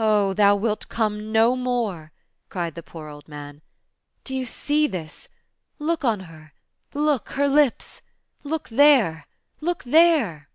"Oh, 0.00 0.32
thou 0.32 0.56
wilt 0.56 0.88
come 0.88 1.30
no 1.30 1.54
more," 1.54 2.10
cried 2.48 2.74
the 2.74 2.82
poor 2.82 3.06
old 3.06 3.28
man. 3.28 3.62
"Do 4.24 4.34
you 4.34 4.44
see 4.44 4.88
this? 4.88 5.28
Look 5.78 6.04
on 6.04 6.18
her— 6.26 6.54
look, 6.92 7.28
her 7.38 7.46
lips. 7.46 8.02
Look 8.42 8.68
there, 8.68 9.28
look 9.60 9.84
there." 9.84 10.48